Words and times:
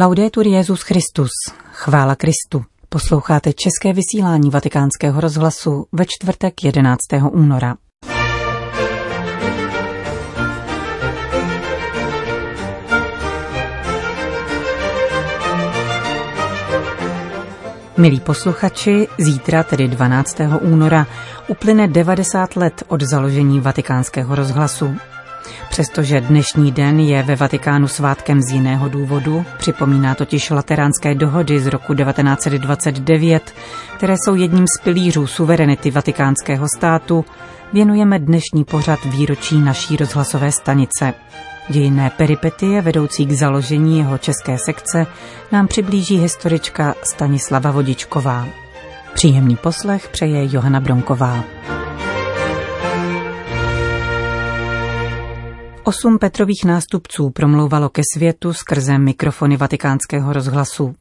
Laudetur 0.00 0.46
Jezus 0.46 0.82
Christus, 0.82 1.30
chvála 1.72 2.14
Kristu. 2.14 2.64
Posloucháte 2.88 3.52
české 3.52 3.92
vysílání 3.92 4.50
Vatikánského 4.50 5.20
rozhlasu 5.20 5.86
ve 5.92 6.04
čtvrtek 6.06 6.64
11. 6.64 6.98
února. 7.30 7.76
Milí 17.96 18.20
posluchači, 18.20 19.08
zítra, 19.18 19.62
tedy 19.62 19.88
12. 19.88 20.40
února, 20.60 21.06
uplyne 21.48 21.88
90 21.88 22.56
let 22.56 22.82
od 22.88 23.02
založení 23.02 23.60
Vatikánského 23.60 24.34
rozhlasu. 24.34 24.96
Přestože 25.78 26.20
dnešní 26.20 26.72
den 26.72 27.00
je 27.00 27.22
ve 27.22 27.36
Vatikánu 27.36 27.88
svátkem 27.88 28.42
z 28.42 28.52
jiného 28.52 28.88
důvodu, 28.88 29.44
připomíná 29.58 30.14
totiž 30.14 30.50
lateránské 30.50 31.14
dohody 31.14 31.60
z 31.60 31.66
roku 31.66 31.94
1929, 31.94 33.54
které 33.96 34.14
jsou 34.24 34.34
jedním 34.34 34.64
z 34.78 34.82
pilířů 34.82 35.26
suverenity 35.26 35.90
vatikánského 35.90 36.66
státu, 36.76 37.24
věnujeme 37.72 38.18
dnešní 38.18 38.64
pořad 38.64 39.04
výročí 39.04 39.60
naší 39.60 39.96
rozhlasové 39.96 40.52
stanice. 40.52 41.14
Dějinné 41.68 42.10
peripetie 42.10 42.82
vedoucí 42.82 43.26
k 43.26 43.32
založení 43.32 43.98
jeho 43.98 44.18
české 44.18 44.58
sekce 44.58 45.06
nám 45.52 45.68
přiblíží 45.68 46.16
historička 46.16 46.94
Stanislava 47.02 47.70
Vodičková. 47.70 48.46
Příjemný 49.14 49.56
poslech 49.56 50.08
přeje 50.08 50.48
Johana 50.54 50.80
Bronková. 50.80 51.44
Osm 55.88 56.18
Petrových 56.18 56.64
nástupců 56.64 57.30
promlouvalo 57.30 57.88
ke 57.88 58.02
světu 58.14 58.52
skrze 58.52 58.98
mikrofony 58.98 59.56
vatikánského 59.56 60.32
rozhlasu. 60.32 60.94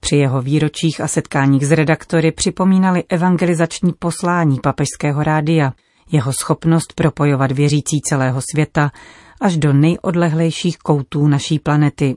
Při 0.00 0.16
jeho 0.16 0.42
výročích 0.42 1.00
a 1.00 1.08
setkáních 1.08 1.66
s 1.66 1.70
redaktory 1.70 2.32
připomínali 2.32 3.04
evangelizační 3.08 3.92
poslání 3.98 4.58
papežského 4.62 5.22
rádia, 5.22 5.72
jeho 6.12 6.32
schopnost 6.32 6.92
propojovat 6.94 7.52
věřící 7.52 8.00
celého 8.08 8.40
světa 8.52 8.90
až 9.40 9.56
do 9.56 9.72
nejodlehlejších 9.72 10.78
koutů 10.78 11.26
naší 11.26 11.58
planety. 11.58 12.16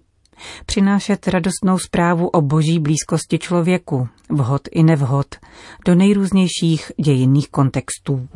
Přinášet 0.66 1.28
radostnou 1.28 1.80
zprávu 1.80 2.28
o 2.28 2.42
boží 2.42 2.80
blízkosti 2.80 3.40
člověku, 3.40 4.08
vhod 4.30 4.62
i 4.72 4.84
nevhod, 4.84 5.36
do 5.86 5.96
nejrůznějších 5.96 6.92
dějinných 7.02 7.50
kontextů. 7.50 8.28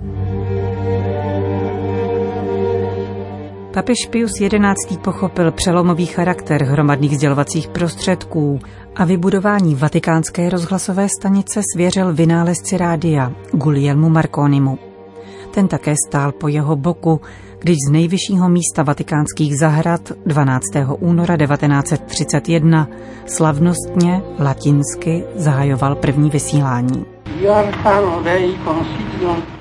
Papež 3.73 3.97
Pius 4.09 4.31
XI. 4.31 4.97
pochopil 4.97 5.51
přelomový 5.51 6.05
charakter 6.05 6.63
hromadných 6.63 7.15
sdělovacích 7.15 7.67
prostředků 7.67 8.59
a 8.95 9.05
vybudování 9.05 9.75
vatikánské 9.75 10.49
rozhlasové 10.49 11.07
stanice 11.19 11.61
svěřil 11.75 12.13
vynálezci 12.13 12.77
rádia 12.77 13.31
Guglielmu 13.51 14.09
Marconimu. 14.09 14.79
Ten 15.51 15.67
také 15.67 15.93
stál 16.07 16.31
po 16.31 16.47
jeho 16.47 16.75
boku, 16.75 17.21
když 17.59 17.77
z 17.87 17.91
nejvyššího 17.91 18.49
místa 18.49 18.83
vatikánských 18.83 19.57
zahrad 19.59 20.11
12. 20.25 20.63
února 20.99 21.37
1931 21.37 22.87
slavnostně 23.25 24.21
latinsky 24.39 25.23
zahajoval 25.35 25.95
první 25.95 26.29
vysílání. 26.29 27.20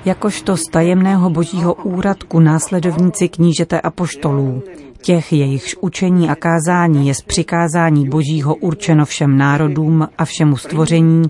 Jakožto 0.05 0.57
z 0.57 0.61
tajemného 0.71 1.29
božího 1.29 1.73
úradku 1.73 2.39
následovníci 2.39 3.29
knížete 3.29 3.81
apoštolů, 3.81 4.63
těch 5.01 5.33
jejichž 5.33 5.75
učení 5.81 6.29
a 6.29 6.35
kázání 6.35 7.07
je 7.07 7.13
z 7.13 7.21
přikázání 7.21 8.09
božího 8.09 8.55
určeno 8.55 9.05
všem 9.05 9.37
národům 9.37 10.07
a 10.17 10.25
všemu 10.25 10.57
stvoření 10.57 11.23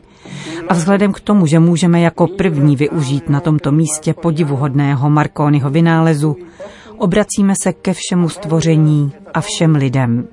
a 0.69 0.73
vzhledem 0.73 1.13
k 1.13 1.19
tomu, 1.19 1.45
že 1.45 1.59
můžeme 1.59 2.01
jako 2.01 2.27
první 2.27 2.75
využít 2.75 3.29
na 3.29 3.39
tomto 3.39 3.71
místě 3.71 4.13
podivuhodného 4.13 5.09
Marconiho 5.09 5.69
vynálezu, 5.69 6.35
obracíme 6.97 7.53
se 7.63 7.73
ke 7.73 7.93
všemu 7.93 8.29
stvoření 8.29 9.11
a 9.33 9.41
všem 9.41 9.75
lidem. 9.75 10.27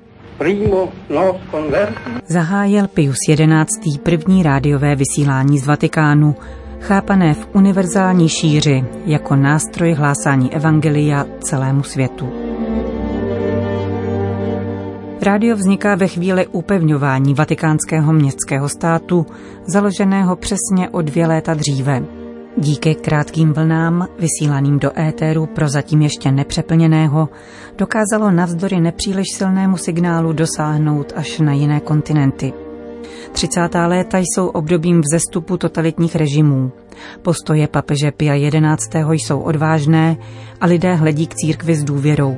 Zahájil 2.27 2.87
Pius 2.87 3.17
XI. 3.27 3.99
první 4.03 4.43
rádiové 4.43 4.95
vysílání 4.95 5.59
z 5.59 5.67
Vatikánu, 5.67 6.35
chápané 6.79 7.33
v 7.33 7.47
univerzální 7.53 8.29
šíři 8.29 8.83
jako 9.05 9.35
nástroj 9.35 9.93
hlásání 9.93 10.53
evangelia 10.53 11.25
celému 11.39 11.83
světu. 11.83 12.29
Rádio 15.21 15.55
vzniká 15.55 15.95
ve 15.95 16.07
chvíli 16.07 16.47
upevňování 16.47 17.33
vatikánského 17.33 18.13
městského 18.13 18.69
státu, 18.69 19.25
založeného 19.67 20.35
přesně 20.35 20.89
o 20.91 21.01
dvě 21.01 21.27
léta 21.27 21.53
dříve. 21.53 22.18
Díky 22.61 22.95
krátkým 22.95 23.53
vlnám, 23.53 24.07
vysílaným 24.19 24.79
do 24.79 24.99
éteru 24.99 25.45
prozatím 25.45 26.01
ještě 26.01 26.31
nepřeplněného, 26.31 27.29
dokázalo 27.77 28.31
navzdory 28.31 28.81
nepříliš 28.81 29.27
silnému 29.37 29.77
signálu 29.77 30.33
dosáhnout 30.33 31.13
až 31.15 31.39
na 31.39 31.53
jiné 31.53 31.79
kontinenty. 31.79 32.53
30. 33.31 33.59
léta 33.87 34.17
jsou 34.17 34.47
obdobím 34.47 35.01
vzestupu 35.01 35.57
totalitních 35.57 36.15
režimů. 36.15 36.71
Postoje 37.21 37.67
papeže 37.67 38.11
Pia 38.11 38.51
XI. 38.77 38.99
jsou 39.09 39.39
odvážné 39.39 40.17
a 40.61 40.65
lidé 40.65 40.95
hledí 40.95 41.27
k 41.27 41.35
církvi 41.35 41.75
s 41.75 41.83
důvěrou. 41.83 42.37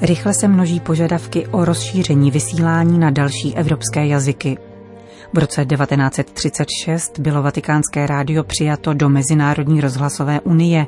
Rychle 0.00 0.34
se 0.34 0.48
množí 0.48 0.80
požadavky 0.80 1.46
o 1.46 1.64
rozšíření 1.64 2.30
vysílání 2.30 2.98
na 2.98 3.10
další 3.10 3.56
evropské 3.56 4.06
jazyky. 4.06 4.69
V 5.32 5.38
roce 5.38 5.64
1936 5.64 7.18
bylo 7.18 7.42
vatikánské 7.42 8.06
rádio 8.06 8.44
přijato 8.44 8.94
do 8.94 9.08
Mezinárodní 9.08 9.80
rozhlasové 9.80 10.40
unie, 10.40 10.86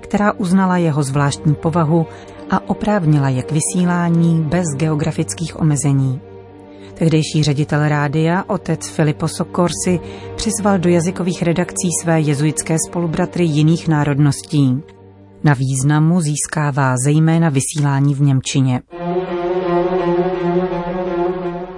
která 0.00 0.32
uznala 0.32 0.76
jeho 0.76 1.02
zvláštní 1.02 1.54
povahu 1.54 2.06
a 2.50 2.70
oprávnila 2.70 3.28
je 3.28 3.42
k 3.42 3.52
vysílání 3.52 4.42
bez 4.42 4.66
geografických 4.76 5.60
omezení. 5.60 6.20
Tehdejší 6.94 7.42
ředitel 7.42 7.88
rádia, 7.88 8.44
otec 8.46 8.88
Filippo 8.88 9.28
Soccorsi, 9.28 10.00
přizval 10.36 10.78
do 10.78 10.88
jazykových 10.88 11.42
redakcí 11.42 11.88
své 12.02 12.20
jezuitské 12.20 12.76
spolubratry 12.88 13.44
jiných 13.44 13.88
národností. 13.88 14.82
Na 15.44 15.54
významu 15.54 16.20
získává 16.20 16.94
zejména 17.04 17.48
vysílání 17.48 18.14
v 18.14 18.20
Němčině. 18.20 18.80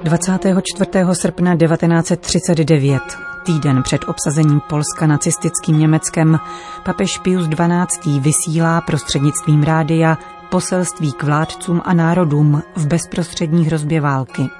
24. 0.05 0.91
srpna 1.13 1.57
1939, 1.57 3.03
týden 3.47 3.83
před 3.83 4.09
obsazením 4.09 4.61
Polska 4.61 5.07
nacistickým 5.07 5.79
Německem, 5.79 6.39
papež 6.85 7.19
Pius 7.19 7.49
XII. 7.49 8.21
vysílá 8.21 8.81
prostřednictvím 8.81 9.62
rádia 9.62 10.19
poselství 10.51 11.12
k 11.12 11.23
vládcům 11.23 11.83
a 11.85 11.95
národům 11.95 12.62
v 12.77 12.87
bezprostřední 12.87 13.65
hrozbě 13.65 14.01
války. 14.01 14.51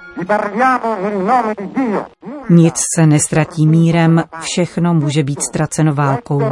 Nic 2.50 2.75
se 2.97 3.06
nestratí 3.06 3.66
mírem, 3.66 4.25
všechno 4.41 4.94
může 4.94 5.22
být 5.22 5.42
ztraceno 5.42 5.94
válkou. 5.94 6.42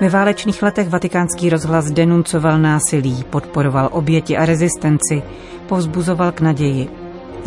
Ve 0.00 0.08
válečných 0.08 0.62
letech 0.62 0.88
vatikánský 0.88 1.50
rozhlas 1.50 1.90
denuncoval 1.90 2.58
násilí, 2.58 3.24
podporoval 3.30 3.88
oběti 3.92 4.36
a 4.36 4.46
rezistenci, 4.46 5.22
povzbuzoval 5.66 6.32
k 6.32 6.40
naději. 6.40 6.88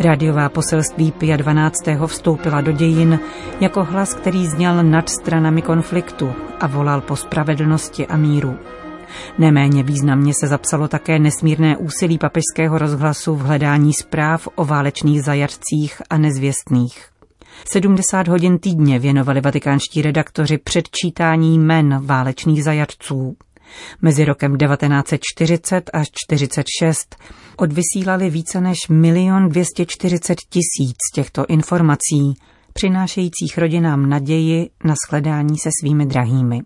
Radiová 0.00 0.48
poselství 0.48 1.12
Pia 1.12 1.36
12. 1.36 1.74
vstoupila 2.06 2.60
do 2.60 2.72
dějin 2.72 3.20
jako 3.60 3.84
hlas, 3.84 4.14
který 4.14 4.46
zněl 4.46 4.82
nad 4.82 5.08
stranami 5.08 5.62
konfliktu 5.62 6.32
a 6.60 6.66
volal 6.66 7.00
po 7.00 7.16
spravedlnosti 7.16 8.06
a 8.06 8.16
míru. 8.16 8.56
Neméně 9.38 9.82
významně 9.82 10.32
se 10.40 10.48
zapsalo 10.48 10.88
také 10.88 11.18
nesmírné 11.18 11.76
úsilí 11.76 12.18
papežského 12.18 12.78
rozhlasu 12.78 13.34
v 13.34 13.40
hledání 13.40 13.92
zpráv 13.92 14.48
o 14.54 14.64
válečných 14.64 15.22
zajatcích 15.22 16.02
a 16.10 16.18
nezvěstných. 16.18 17.09
70 17.72 18.28
hodin 18.28 18.58
týdně 18.58 18.98
věnovali 18.98 19.40
vatikánští 19.40 20.02
redaktoři 20.02 20.58
předčítání 20.58 21.58
men 21.58 22.06
válečných 22.06 22.64
zajatců. 22.64 23.36
Mezi 24.02 24.24
rokem 24.24 24.58
1940 24.58 25.90
až 25.92 26.06
46 26.26 27.16
odvysílali 27.56 28.30
více 28.30 28.60
než 28.60 28.78
milion 28.88 29.48
240 29.48 30.38
tisíc 30.50 30.96
těchto 31.14 31.46
informací, 31.46 32.34
přinášejících 32.72 33.58
rodinám 33.58 34.08
naději 34.08 34.70
na 34.84 34.94
shledání 35.08 35.58
se 35.58 35.70
svými 35.80 36.06
drahými. 36.06 36.60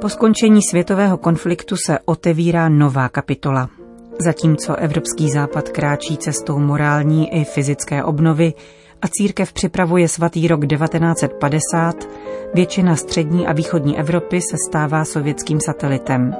Po 0.00 0.08
skončení 0.08 0.60
světového 0.70 1.18
konfliktu 1.18 1.76
se 1.86 1.98
otevírá 2.04 2.68
nová 2.68 3.08
kapitola. 3.08 3.81
Zatímco 4.18 4.76
Evropský 4.76 5.30
západ 5.30 5.68
kráčí 5.68 6.16
cestou 6.16 6.58
morální 6.58 7.34
i 7.34 7.44
fyzické 7.44 8.04
obnovy 8.04 8.52
a 9.02 9.08
církev 9.08 9.52
připravuje 9.52 10.08
svatý 10.08 10.48
rok 10.48 10.66
1950, 10.66 12.08
většina 12.54 12.96
střední 12.96 13.46
a 13.46 13.52
východní 13.52 13.98
Evropy 13.98 14.40
se 14.40 14.56
stává 14.68 15.04
sovětským 15.04 15.58
satelitem. 15.66 16.36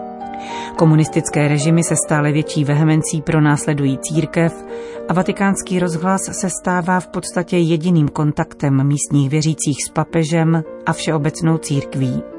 Komunistické 0.76 1.48
režimy 1.48 1.84
se 1.84 1.94
stále 2.06 2.32
větší 2.32 2.64
vehemencí 2.64 3.22
pronásledují 3.22 3.98
církev 3.98 4.64
a 5.08 5.14
vatikánský 5.14 5.78
rozhlas 5.78 6.22
se 6.40 6.50
stává 6.50 7.00
v 7.00 7.08
podstatě 7.08 7.58
jediným 7.58 8.08
kontaktem 8.08 8.86
místních 8.86 9.30
věřících 9.30 9.84
s 9.84 9.88
papežem 9.88 10.62
a 10.86 10.92
všeobecnou 10.92 11.58
církví. 11.58 12.31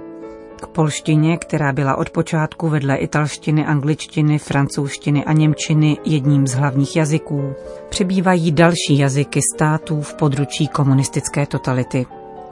K 0.64 0.68
polštině, 0.68 1.38
která 1.38 1.74
byla 1.74 1.98
od 1.98 2.10
počátku 2.10 2.70
vedle 2.70 2.96
italštiny, 2.96 3.66
angličtiny, 3.66 4.38
francouzštiny 4.40 5.26
a 5.26 5.34
němčiny 5.34 5.98
jedním 6.06 6.48
z 6.48 6.54
hlavních 6.54 6.96
jazyků, 6.96 7.54
přibývají 7.90 8.52
další 8.52 8.98
jazyky 9.00 9.40
států 9.56 10.02
v 10.02 10.14
područí 10.14 10.68
komunistické 10.68 11.46
totality. 11.46 12.06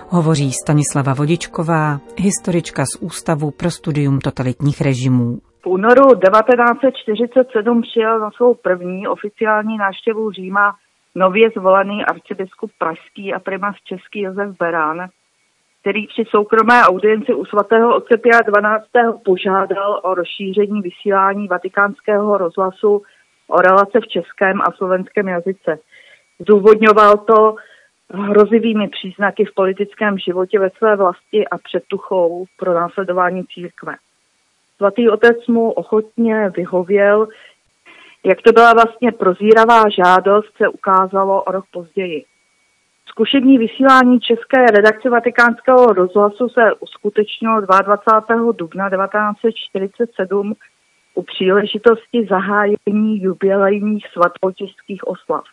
Hovoří 0.09 0.51
Stanislava 0.51 1.13
Vodičková, 1.13 1.99
historička 2.17 2.83
z 2.85 3.01
Ústavu 3.01 3.51
pro 3.51 3.71
studium 3.71 4.19
totalitních 4.19 4.81
režimů. 4.81 5.37
V 5.63 5.67
únoru 5.67 6.05
1947 6.15 7.81
přijel 7.81 8.19
na 8.19 8.31
svou 8.31 8.53
první 8.53 9.07
oficiální 9.07 9.77
návštěvu 9.77 10.31
Říma 10.31 10.75
nově 11.15 11.49
zvolený 11.57 12.05
arcibiskup 12.05 12.71
pražský 12.77 13.33
a 13.33 13.39
primas 13.39 13.75
český 13.83 14.21
Josef 14.21 14.57
Berán, 14.59 15.09
který 15.81 16.07
při 16.07 16.23
soukromé 16.29 16.81
audienci 16.83 17.33
u 17.33 17.45
svatého 17.45 17.95
otce 17.95 18.17
Pia 18.17 18.41
12. 18.41 18.85
požádal 19.25 19.99
o 20.03 20.13
rozšíření 20.13 20.81
vysílání 20.81 21.47
vatikánského 21.47 22.37
rozhlasu 22.37 23.01
o 23.47 23.61
relace 23.61 23.99
v 23.99 24.07
českém 24.07 24.61
a 24.61 24.71
slovenském 24.71 25.27
jazyce. 25.27 25.79
Zdůvodňoval 26.39 27.17
to 27.17 27.55
hrozivými 28.09 28.87
příznaky 28.87 29.45
v 29.45 29.53
politickém 29.53 30.17
životě 30.17 30.59
ve 30.59 30.69
své 30.69 30.95
vlasti 30.95 31.47
a 31.47 31.57
předtuchou 31.57 32.45
pro 32.57 32.73
následování 32.73 33.43
církve. 33.53 33.95
Svatý 34.77 35.09
otec 35.09 35.47
mu 35.47 35.71
ochotně 35.71 36.49
vyhověl, 36.57 37.27
jak 38.25 38.41
to 38.41 38.51
byla 38.51 38.73
vlastně 38.73 39.11
prozíravá 39.11 39.83
žádost, 39.89 40.57
se 40.57 40.67
ukázalo 40.67 41.43
o 41.43 41.51
rok 41.51 41.65
později. 41.71 42.25
Zkušební 43.21 43.57
vysílání 43.57 44.19
české 44.19 44.65
redakce 44.65 45.09
vatikánského 45.09 45.85
rozhlasu 45.85 46.49
se 46.49 46.73
uskutečnilo 46.79 47.61
22. 47.61 48.51
dubna 48.51 48.89
1947 48.89 50.55
u 51.15 51.23
příležitosti 51.23 52.27
zahájení 52.29 53.21
jubilejních 53.23 54.07
svatotěžských 54.07 55.07
oslav. 55.07 55.43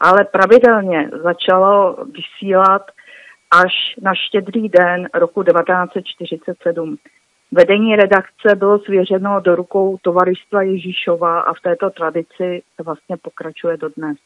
Ale 0.00 0.24
pravidelně 0.24 1.10
začalo 1.22 1.96
vysílat 2.04 2.82
až 3.50 3.72
na 4.02 4.14
štědrý 4.14 4.68
den 4.68 5.08
roku 5.14 5.42
1947. 5.42 6.98
Vedení 7.52 7.96
redakce 7.96 8.54
bylo 8.56 8.78
svěřeno 8.78 9.40
do 9.40 9.54
rukou 9.54 9.98
Tovaristva 10.02 10.62
Ježíšova 10.62 11.40
a 11.40 11.54
v 11.54 11.60
této 11.60 11.90
tradici 11.90 12.62
se 12.76 12.82
vlastně 12.82 13.16
pokračuje 13.16 13.76
dodnes. 13.76 14.18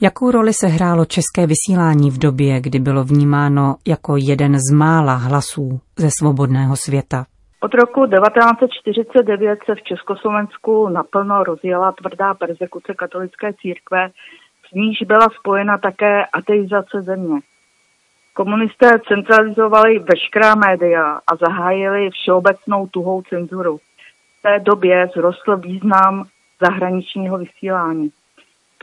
Jakou 0.00 0.30
roli 0.30 0.52
se 0.52 0.66
hrálo 0.66 1.04
české 1.04 1.46
vysílání 1.46 2.10
v 2.10 2.18
době, 2.18 2.60
kdy 2.60 2.78
bylo 2.78 3.04
vnímáno 3.04 3.76
jako 3.86 4.16
jeden 4.16 4.58
z 4.58 4.72
mála 4.74 5.14
hlasů 5.14 5.80
ze 5.98 6.08
svobodného 6.20 6.76
světa? 6.76 7.24
Od 7.60 7.74
roku 7.74 8.06
1949 8.06 9.58
se 9.64 9.74
v 9.74 9.82
Československu 9.82 10.88
naplno 10.88 11.44
rozjela 11.44 11.92
tvrdá 11.92 12.34
persekuce 12.34 12.94
katolické 12.94 13.52
církve, 13.52 14.10
s 14.68 14.74
níž 14.74 15.02
byla 15.06 15.28
spojena 15.40 15.78
také 15.78 16.24
ateizace 16.26 17.02
země. 17.02 17.40
Komunisté 18.34 18.90
centralizovali 19.08 19.98
veškerá 19.98 20.54
média 20.54 21.20
a 21.26 21.36
zahájili 21.36 22.10
všeobecnou 22.10 22.86
tuhou 22.86 23.22
cenzuru. 23.22 23.76
V 24.38 24.42
té 24.42 24.60
době 24.60 25.08
zrostl 25.14 25.56
význam 25.56 26.24
zahraničního 26.60 27.38
vysílání. 27.38 28.10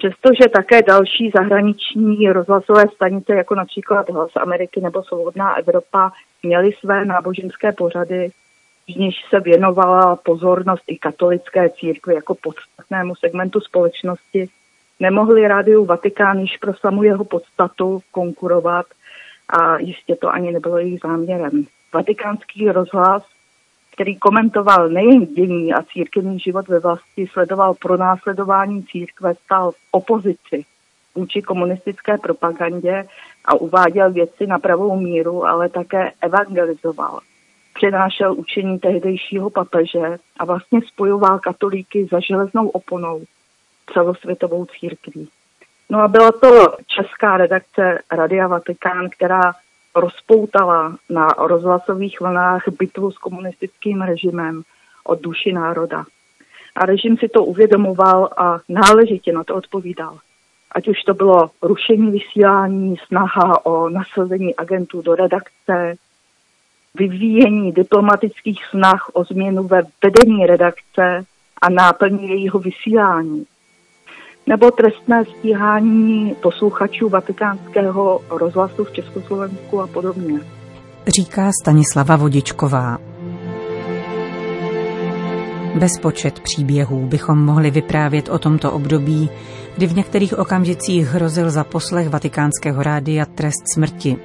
Přestože 0.02 0.50
také 0.50 0.82
další 0.82 1.32
zahraniční 1.36 2.32
rozhlasové 2.32 2.84
stanice, 2.96 3.36
jako 3.36 3.56
například 3.56 4.10
Hlas 4.10 4.30
Ameriky 4.36 4.82
nebo 4.82 5.04
Svobodná 5.04 5.58
Evropa, 5.58 6.12
měly 6.44 6.72
své 6.80 7.06
náboženské 7.06 7.72
pořady, 7.72 8.30
z 8.94 8.96
nich 8.96 9.16
se 9.30 9.40
věnovala 9.40 10.16
pozornost 10.16 10.84
i 10.88 10.98
katolické 10.98 11.70
církvi 11.70 12.16
jako 12.16 12.36
podstatnému 12.36 13.16
segmentu 13.16 13.60
společnosti, 13.60 14.50
nemohli 15.00 15.48
rádiu 15.48 15.86
Vatikán 15.86 16.40
již 16.40 16.58
pro 16.58 16.74
samu 16.74 17.04
jeho 17.04 17.26
podstatu 17.26 18.02
konkurovat 18.12 18.86
a 19.50 19.78
jistě 19.78 20.16
to 20.16 20.30
ani 20.30 20.52
nebylo 20.52 20.78
jejich 20.78 21.00
záměrem. 21.04 21.66
Vatikánský 21.94 22.72
rozhlas 22.72 23.24
který 23.92 24.16
komentoval 24.16 24.90
nejen 24.90 25.26
dění 25.26 25.74
a 25.74 25.84
církevní 25.84 26.40
život 26.40 26.68
ve 26.68 26.80
vlasti, 26.80 27.28
sledoval 27.32 27.74
pro 27.74 27.98
následování 27.98 28.84
církve, 28.84 29.34
stál 29.36 29.72
v 29.72 29.76
opozici 29.92 30.66
vůči 31.16 31.42
komunistické 31.42 32.18
propagandě 32.18 33.08
a 33.46 33.54
uváděl 33.54 34.12
věci 34.12 34.48
na 34.48 34.60
pravou 34.60 35.00
míru, 35.00 35.46
ale 35.46 35.70
také 35.70 36.12
evangelizoval. 36.22 37.20
Přenášel 37.74 38.34
učení 38.34 38.80
tehdejšího 38.80 39.50
papeže 39.50 40.18
a 40.40 40.46
vlastně 40.46 40.80
spojoval 40.88 41.40
katolíky 41.40 42.08
za 42.12 42.20
železnou 42.20 42.70
oponou 42.70 43.24
celosvětovou 43.94 44.66
církví. 44.66 45.30
No 45.90 46.00
a 46.00 46.08
byla 46.08 46.32
to 46.32 46.76
česká 46.88 47.38
redakce 47.38 48.00
Radia 48.12 48.48
Vatikán, 48.48 49.10
která 49.10 49.54
rozpoutala 49.96 50.98
na 51.10 51.28
rozhlasových 51.28 52.22
vlnách 52.22 52.64
bitvu 52.80 53.12
s 53.12 53.18
komunistickým 53.18 54.02
režimem 54.02 54.64
od 55.04 55.22
duši 55.22 55.54
národa. 55.54 56.06
A 56.76 56.86
režim 56.86 57.18
si 57.18 57.30
to 57.30 57.44
uvědomoval 57.44 58.30
a 58.38 58.60
náležitě 58.70 59.34
na 59.34 59.44
to 59.44 59.56
odpovídal. 59.56 60.20
Ať 60.72 60.88
už 60.88 61.04
to 61.04 61.14
bylo 61.14 61.50
rušení 61.62 62.12
vysílání, 62.12 62.96
snaha 63.08 63.66
o 63.66 63.90
nasazení 63.90 64.56
agentů 64.56 65.02
do 65.02 65.16
redakce, 65.16 65.96
vyvíjení 66.96 67.72
diplomatických 67.72 68.66
snah 68.66 69.10
o 69.14 69.24
změnu 69.24 69.64
ve 69.64 69.82
vedení 70.04 70.46
redakce 70.46 71.26
a 71.62 71.70
náplní 71.70 72.30
jejího 72.30 72.60
vysílání 72.60 73.46
nebo 74.48 74.72
trestné 74.72 75.24
stíhání 75.26 76.36
posluchačů 76.42 77.10
vatikánského 77.10 78.22
rozhlasu 78.30 78.84
v 78.84 78.92
Československu 78.92 79.82
a 79.82 79.88
podobně. 79.88 80.40
Říká 81.08 81.52
Stanislava 81.64 82.16
Vodičková. 82.16 82.98
Bezpočet 85.80 86.40
příběhů 86.40 87.08
bychom 87.08 87.46
mohli 87.46 87.72
vyprávět 87.72 88.30
o 88.30 88.40
tomto 88.40 88.72
období, 88.72 89.30
kdy 89.78 89.88
v 89.88 89.96
některých 89.96 90.40
okamžicích 90.40 91.08
hrozil 91.08 91.50
za 91.50 91.64
poslech 91.64 92.10
vatikánského 92.10 92.84
rádia 92.84 93.26
trest 93.26 93.64
smrti. 93.74 94.18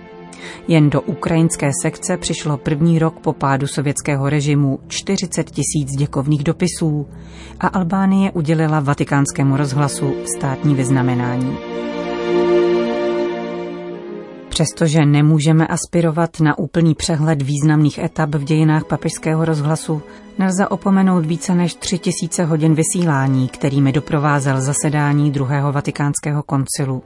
Jen 0.68 0.90
do 0.90 1.00
ukrajinské 1.00 1.70
sekce 1.82 2.16
přišlo 2.16 2.56
první 2.56 2.98
rok 2.98 3.20
po 3.20 3.32
pádu 3.32 3.66
sovětského 3.66 4.28
režimu 4.28 4.78
40 4.88 5.50
tisíc 5.50 5.96
děkovných 5.98 6.44
dopisů 6.44 7.06
a 7.60 7.66
Albánie 7.66 8.30
udělila 8.32 8.80
vatikánskému 8.80 9.56
rozhlasu 9.56 10.14
státní 10.36 10.74
vyznamenání. 10.74 11.56
Přestože 14.48 15.06
nemůžeme 15.06 15.66
aspirovat 15.66 16.40
na 16.40 16.58
úplný 16.58 16.94
přehled 16.94 17.42
významných 17.42 17.98
etap 17.98 18.34
v 18.34 18.44
dějinách 18.44 18.84
papežského 18.84 19.44
rozhlasu, 19.44 20.02
nelze 20.38 20.68
opomenout 20.68 21.26
více 21.26 21.54
než 21.54 21.74
tři 21.74 21.98
tisíce 21.98 22.44
hodin 22.44 22.74
vysílání, 22.74 23.48
kterými 23.48 23.92
doprovázel 23.92 24.60
zasedání 24.60 25.30
druhého 25.30 25.72
vatikánského 25.72 26.42
koncilu. 26.42 27.02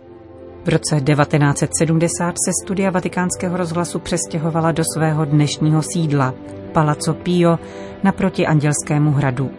V 0.65 0.69
roce 0.69 1.01
1970 1.01 2.35
se 2.45 2.51
studia 2.63 2.91
vatikánského 2.91 3.57
rozhlasu 3.57 3.99
přestěhovala 3.99 4.73
do 4.73 4.83
svého 4.95 5.25
dnešního 5.25 5.83
sídla, 5.83 6.35
Palazzo 6.73 7.15
Pio, 7.15 7.59
naproti 8.03 8.47
Andělskému 8.47 9.11
hradu. 9.11 9.51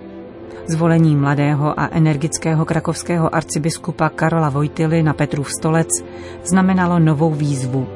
Zvolení 0.67 1.15
mladého 1.15 1.79
a 1.79 1.89
energického 1.91 2.65
krakovského 2.65 3.35
arcibiskupa 3.35 4.09
Karola 4.09 4.49
Vojtily 4.49 5.03
na 5.03 5.13
Petrův 5.13 5.51
stolec 5.51 5.87
znamenalo 6.43 6.99
novou 6.99 7.31
výzvu. 7.31 7.87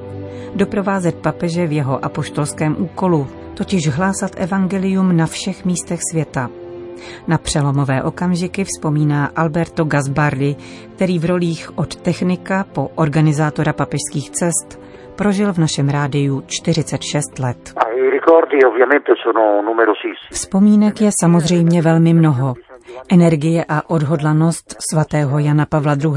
Doprovázet 0.56 1.16
papeže 1.16 1.68
v 1.68 1.72
jeho 1.72 2.06
apoštolském 2.06 2.76
úkolu, 2.80 3.28
totiž 3.54 3.88
hlásat 3.88 4.32
evangelium 4.36 5.18
na 5.18 5.26
všech 5.26 5.66
místech 5.66 6.00
světa– 6.12 6.50
na 7.28 7.38
přelomové 7.38 8.04
okamžiky 8.04 8.64
vzpomíná 8.64 9.32
Alberto 9.36 9.84
Gasbardi, 9.84 10.56
který 10.96 11.20
v 11.20 11.26
rolích 11.26 11.78
od 11.78 11.96
technika 11.96 12.66
po 12.74 12.90
organizátora 12.96 13.74
papežských 13.74 14.30
cest 14.30 14.80
prožil 15.16 15.54
v 15.54 15.58
našem 15.58 15.90
rádiu 15.90 16.44
46 16.48 17.40
let. 17.40 17.74
Vzpomínek 20.32 21.02
je 21.02 21.10
samozřejmě 21.22 21.82
velmi 21.82 22.14
mnoho. 22.14 22.54
Energie 23.12 23.66
a 23.70 23.90
odhodlanost 23.90 24.76
svatého 24.92 25.40
Jana 25.40 25.66
Pavla 25.66 25.96
II. 26.04 26.14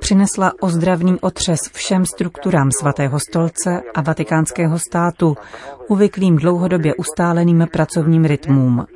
přinesla 0.00 0.52
ozdravný 0.60 1.20
otřes 1.20 1.60
všem 1.72 2.06
strukturám 2.06 2.70
svatého 2.80 3.18
stolce 3.28 3.82
a 3.94 4.00
vatikánského 4.00 4.78
státu, 4.78 5.34
uvyklým 5.88 6.36
dlouhodobě 6.36 6.94
ustáleným 6.94 7.66
pracovním 7.72 8.24
rytmům. 8.24 8.86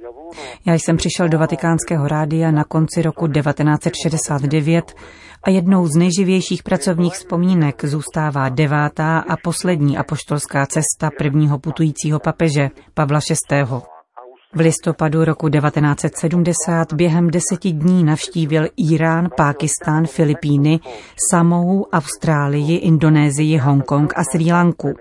Já 0.67 0.75
jsem 0.75 0.97
přišel 0.97 1.29
do 1.29 1.39
vatikánského 1.39 2.09
rádia 2.09 2.51
na 2.51 2.65
konci 2.65 3.03
roku 3.03 3.29
1969 3.29 4.95
a 5.43 5.51
jednou 5.51 5.87
z 5.87 5.97
nejživějších 5.97 6.63
pracovních 6.63 7.13
vzpomínek 7.13 7.85
zůstává 7.85 8.49
devátá 8.49 9.19
a 9.19 9.37
poslední 9.37 9.99
apoštolská 9.99 10.67
cesta 10.67 11.11
prvního 11.19 11.59
putujícího 11.59 12.21
papeže 12.21 12.71
Pavla 12.95 13.21
VI. 13.51 13.65
V 14.55 14.61
listopadu 14.61 15.25
roku 15.25 15.49
1970 15.49 16.93
během 16.93 17.31
deseti 17.31 17.73
dní 17.73 18.05
navštívil 18.05 18.69
Irán, 18.77 19.29
Pákistán, 19.37 20.07
Filipíny, 20.07 20.81
Samou, 21.31 21.87
Austrálii, 21.93 22.77
Indonésii, 22.77 23.59
Hongkong 23.59 24.13
a 24.17 24.25
Sri 24.33 24.53
Lanku. 24.53 24.95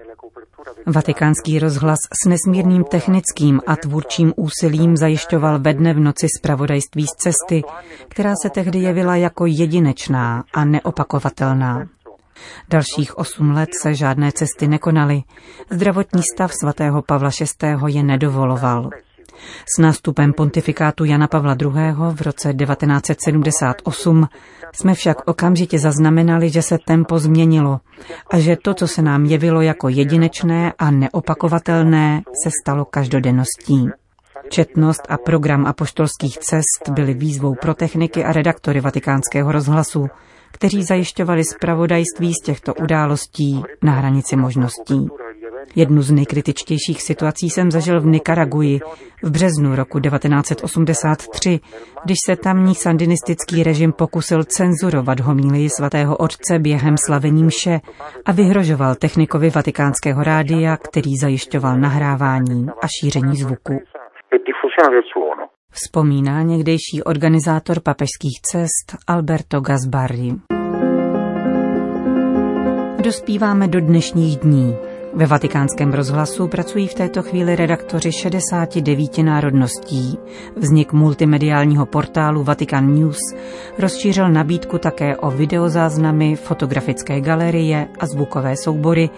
Vatikánský 0.86 1.60
rozhlas 1.60 2.00
s 2.24 2.30
nesmírným 2.30 2.84
technickým 2.84 3.62
a 3.68 3.76
tvůrčím 3.76 4.34
úsilím 4.36 4.98
zajišťoval 4.98 5.60
ve 5.60 5.74
dne 5.74 5.94
v 5.94 6.00
noci 6.00 6.28
zpravodajství 6.40 7.08
z 7.08 7.16
cesty, 7.18 7.64
která 8.08 8.34
se 8.42 8.50
tehdy 8.50 8.80
jevila 8.80 9.16
jako 9.16 9.46
jedinečná 9.46 10.44
a 10.54 10.66
neopakovatelná. 10.66 11.88
Dalších 12.70 13.18
osm 13.18 13.52
let 13.52 13.70
se 13.82 13.94
žádné 13.94 14.32
cesty 14.32 14.68
nekonaly. 14.68 15.22
Zdravotní 15.70 16.22
stav 16.34 16.52
svatého 16.54 17.02
Pavla 17.02 17.30
VI. 17.40 17.76
je 17.88 18.04
nedovoloval. 18.04 18.90
S 19.76 19.82
nástupem 19.82 20.34
pontifikátu 20.34 21.06
Jana 21.06 21.28
Pavla 21.28 21.56
II. 21.62 21.72
v 22.12 22.22
roce 22.22 22.54
1978 22.54 24.28
jsme 24.76 24.94
však 24.94 25.18
okamžitě 25.28 25.80
zaznamenali, 25.80 26.50
že 26.50 26.62
se 26.62 26.78
tempo 26.88 27.20
změnilo 27.20 27.80
a 28.32 28.40
že 28.40 28.56
to, 28.56 28.74
co 28.74 28.88
se 28.88 29.02
nám 29.02 29.26
jevilo 29.26 29.62
jako 29.62 29.90
jedinečné 29.90 30.74
a 30.80 30.92
neopakovatelné, 30.92 32.22
se 32.44 32.50
stalo 32.64 32.86
každodenností. 32.86 33.90
Četnost 34.50 35.02
a 35.10 35.18
program 35.18 35.66
apoštolských 35.66 36.38
cest 36.38 36.90
byly 36.90 37.14
výzvou 37.14 37.56
pro 37.56 37.74
techniky 37.74 38.24
a 38.24 38.34
redaktory 38.34 38.82
vatikánského 38.82 39.52
rozhlasu, 39.52 40.08
kteří 40.52 40.84
zajišťovali 40.84 41.44
zpravodajství 41.44 42.34
z 42.34 42.44
těchto 42.46 42.74
událostí 42.74 43.64
na 43.82 43.94
hranici 43.94 44.36
možností. 44.36 45.08
Jednu 45.76 46.02
z 46.02 46.12
nejkritičtějších 46.12 47.02
situací 47.02 47.50
jsem 47.50 47.72
zažil 47.72 48.02
v 48.02 48.06
Nikaraguji 48.06 48.80
v 49.24 49.32
březnu 49.32 49.76
roku 49.76 50.00
1983, 50.00 51.60
když 52.04 52.18
se 52.30 52.36
tamní 52.36 52.76
sandinistický 52.76 53.64
režim 53.64 53.92
pokusil 53.92 54.44
cenzurovat 54.44 55.20
homílii 55.20 55.70
svatého 55.70 56.18
otce 56.18 56.60
během 56.60 56.96
slavení 56.98 57.44
mše 57.44 57.80
a 58.26 58.32
vyhrožoval 58.32 58.96
technikovi 58.96 59.50
vatikánského 59.50 60.24
rádia, 60.24 60.78
který 60.78 61.18
zajišťoval 61.22 61.78
nahrávání 61.78 62.68
a 62.82 62.88
šíření 63.00 63.36
zvuku. 63.36 63.80
Vzpomíná 65.72 66.42
někdejší 66.42 67.04
organizátor 67.06 67.80
papežských 67.80 68.42
cest 68.42 68.98
Alberto 69.08 69.62
Gasbarri. 69.62 70.32
Dospíváme 73.04 73.68
do 73.68 73.80
dnešních 73.80 74.38
dní. 74.38 74.76
Ve 75.16 75.26
vatikánském 75.26 75.94
rozhlasu 75.94 76.48
pracují 76.48 76.88
v 76.88 76.94
této 76.94 77.22
chvíli 77.22 77.56
redaktoři 77.56 78.12
69 78.12 79.18
národností. 79.18 80.18
Vznik 80.56 80.94
multimediálního 80.94 81.86
portálu 81.86 82.44
Vatican 82.44 82.94
News 82.94 83.20
rozšířil 83.80 84.30
nabídku 84.30 84.78
také 84.78 85.18
o 85.18 85.32
videozáznamy, 85.32 86.36
fotografické 86.36 87.22
galerie 87.22 87.88
a 88.00 88.06
zvukové 88.06 88.58
soubory, 88.58 89.10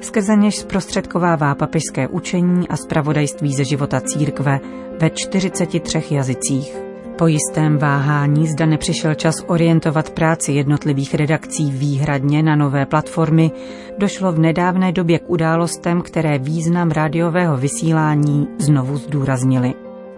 skrze 0.00 0.36
něž 0.36 0.56
zprostředkovává 0.56 1.54
papežské 1.54 2.08
učení 2.08 2.68
a 2.68 2.76
zpravodajství 2.76 3.54
ze 3.54 3.64
života 3.64 4.00
církve 4.00 4.60
ve 5.00 5.10
43 5.10 6.02
jazycích. 6.10 6.93
Po 7.18 7.26
jistém 7.26 7.78
váhání 7.78 8.48
zda 8.48 8.66
nepřišel 8.66 9.14
čas 9.14 9.34
orientovat 9.46 10.10
práci 10.10 10.52
jednotlivých 10.52 11.14
redakcí 11.14 11.70
výhradně 11.70 12.42
na 12.42 12.56
nové 12.56 12.86
platformy, 12.86 13.50
došlo 13.98 14.32
v 14.32 14.38
nedávné 14.38 14.92
době 14.92 15.18
k 15.18 15.30
událostem, 15.30 16.02
které 16.02 16.38
význam 16.38 16.90
rádiového 16.90 17.56
vysílání 17.56 18.48
znovu 18.58 18.96
zdůraznili. 18.96 19.74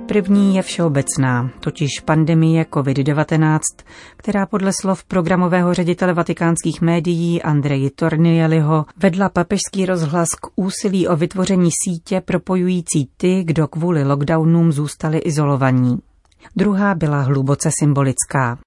První 0.09 0.57
je 0.57 0.63
všeobecná, 0.63 1.51
totiž 1.61 1.91
pandemie 2.05 2.65
COVID-19, 2.65 3.61
která 4.17 4.47
podle 4.47 4.73
slov 4.81 5.05
programového 5.05 5.75
ředitele 5.75 6.15
vatikánských 6.15 6.81
médií 6.81 7.43
Andreji 7.43 7.91
Tornieliho 7.91 8.85
vedla 8.97 9.29
papežský 9.29 9.87
rozhlas 9.87 10.29
k 10.29 10.47
úsilí 10.57 11.09
o 11.09 11.17
vytvoření 11.17 11.71
sítě 11.85 12.21
propojující 12.21 13.09
ty, 13.17 13.45
kdo 13.45 13.69
kvůli 13.69 14.05
lockdownům 14.05 14.73
zůstali 14.73 15.19
izolovaní. 15.19 15.99
Druhá 16.57 16.95
byla 16.95 17.21
hluboce 17.21 17.71
symbolická. 17.81 18.59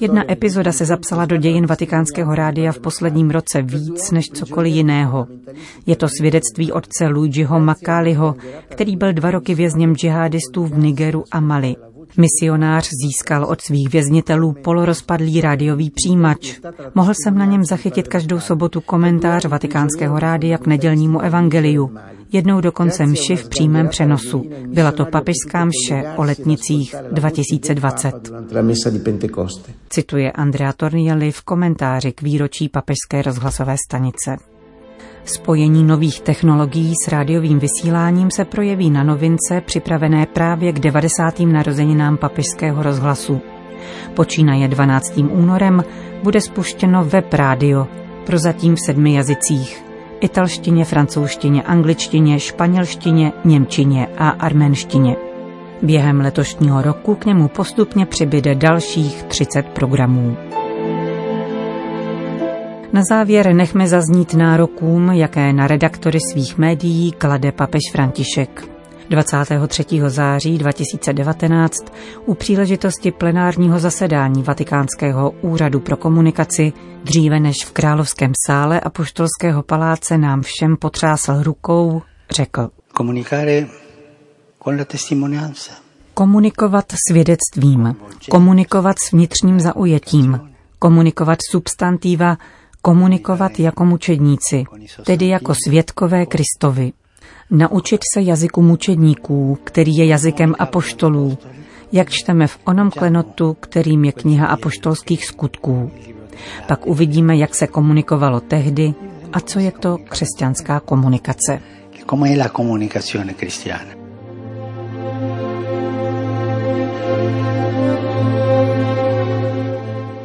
Jedna 0.00 0.32
epizoda 0.32 0.72
se 0.72 0.84
zapsala 0.84 1.24
do 1.24 1.36
dějin 1.36 1.66
vatikánského 1.66 2.34
rádia 2.34 2.72
v 2.72 2.78
posledním 2.78 3.30
roce 3.30 3.62
víc 3.62 4.10
než 4.10 4.24
cokoliv 4.26 4.74
jiného. 4.74 5.26
Je 5.86 5.96
to 5.96 6.06
svědectví 6.08 6.72
otce 6.72 7.06
Luigiho 7.06 7.60
Makaliho, 7.60 8.34
který 8.68 8.96
byl 8.96 9.12
dva 9.12 9.30
roky 9.30 9.54
vězněm 9.54 9.96
džihadistů 9.96 10.64
v 10.64 10.78
Nigeru 10.78 11.24
a 11.32 11.40
Mali. 11.40 11.76
Misionář 12.16 12.88
získal 13.02 13.44
od 13.44 13.60
svých 13.60 13.88
věznitelů 13.92 14.52
polorozpadlý 14.52 15.40
rádiový 15.40 15.90
přijímač. 15.90 16.60
Mohl 16.94 17.12
jsem 17.14 17.38
na 17.38 17.44
něm 17.44 17.64
zachytit 17.64 18.08
každou 18.08 18.40
sobotu 18.40 18.80
komentář 18.80 19.44
vatikánského 19.44 20.18
rádia 20.18 20.58
k 20.58 20.66
nedělnímu 20.66 21.20
evangeliu. 21.20 21.96
Jednou 22.32 22.60
dokonce 22.60 23.06
mši 23.06 23.36
v 23.36 23.48
přímém 23.48 23.88
přenosu. 23.88 24.44
Byla 24.66 24.92
to 24.92 25.04
papežská 25.04 25.64
mše 25.64 26.04
o 26.16 26.22
letnicích 26.22 26.94
2020. 27.12 28.12
Cituje 29.88 30.32
Andrea 30.32 30.72
Tornielli 30.72 31.32
v 31.32 31.42
komentáři 31.42 32.12
k 32.12 32.22
výročí 32.22 32.68
papežské 32.68 33.22
rozhlasové 33.22 33.76
stanice. 33.88 34.53
Spojení 35.24 35.84
nových 35.84 36.20
technologií 36.20 36.92
s 37.04 37.08
rádiovým 37.08 37.58
vysíláním 37.58 38.30
se 38.30 38.44
projeví 38.44 38.90
na 38.90 39.02
novince 39.02 39.60
připravené 39.60 40.26
právě 40.26 40.72
k 40.72 40.78
90. 40.78 41.40
narozeninám 41.40 42.16
papežského 42.16 42.82
rozhlasu. 42.82 43.40
Počínaje 44.14 44.68
12. 44.68 45.16
únorem 45.16 45.84
bude 46.22 46.40
spuštěno 46.40 47.04
web 47.04 47.34
rádio, 47.34 47.86
prozatím 48.26 48.74
v 48.74 48.80
sedmi 48.86 49.14
jazycích. 49.14 49.84
Italštině, 50.20 50.84
francouzštině, 50.84 51.62
angličtině, 51.62 52.40
španělštině, 52.40 53.32
němčině 53.44 54.08
a 54.18 54.28
arménštině. 54.28 55.16
Během 55.82 56.20
letošního 56.20 56.82
roku 56.82 57.14
k 57.14 57.24
němu 57.24 57.48
postupně 57.48 58.06
přibyde 58.06 58.54
dalších 58.54 59.22
30 59.22 59.66
programů. 59.66 60.36
Na 62.94 63.02
závěr 63.08 63.54
nechme 63.54 63.88
zaznít 63.88 64.34
nárokům, 64.34 65.10
jaké 65.10 65.52
na 65.52 65.66
redaktory 65.66 66.18
svých 66.32 66.58
médií 66.58 67.12
klade 67.12 67.52
papež 67.52 67.80
František. 67.92 68.68
23. 69.10 69.84
září 70.06 70.58
2019 70.58 71.76
u 72.26 72.34
příležitosti 72.34 73.12
plenárního 73.12 73.78
zasedání 73.78 74.42
Vatikánského 74.42 75.30
úřadu 75.30 75.80
pro 75.80 75.96
komunikaci 75.96 76.72
dříve 77.04 77.40
než 77.40 77.56
v 77.64 77.72
Královském 77.72 78.32
sále 78.46 78.80
a 78.80 78.90
poštolského 78.90 79.62
paláce 79.62 80.18
nám 80.18 80.42
všem 80.42 80.76
potřásl 80.76 81.42
rukou, 81.42 82.02
řekl. 82.30 82.70
Komunikovat 86.14 86.84
svědectvím, 87.08 87.96
komunikovat 88.30 88.96
s 88.98 89.12
vnitřním 89.12 89.60
zaujetím, 89.60 90.40
komunikovat 90.78 91.38
substantiva 91.50 92.36
komunikovat 92.84 93.60
jako 93.60 93.84
mučedníci, 93.84 94.64
tedy 95.06 95.28
jako 95.28 95.54
světkové 95.54 96.26
Kristovi. 96.26 96.92
Naučit 97.50 98.00
se 98.14 98.22
jazyku 98.22 98.62
mučedníků, 98.62 99.58
který 99.64 99.96
je 99.96 100.06
jazykem 100.06 100.54
apoštolů, 100.58 101.38
jak 101.92 102.10
čteme 102.10 102.46
v 102.46 102.58
onom 102.64 102.90
klenotu, 102.90 103.56
kterým 103.60 104.04
je 104.04 104.12
kniha 104.12 104.46
apoštolských 104.46 105.24
skutků. 105.24 105.90
Pak 106.68 106.86
uvidíme, 106.86 107.36
jak 107.36 107.54
se 107.54 107.66
komunikovalo 107.66 108.40
tehdy 108.40 108.94
a 109.32 109.40
co 109.40 109.58
je 109.58 109.72
to 109.72 109.98
křesťanská 110.08 110.80
komunikace. 110.80 111.60
¿Cómo 112.06 112.26
es 112.26 112.38
la 112.38 112.48
comunicación 112.48 113.34
cristiana? 113.34 114.03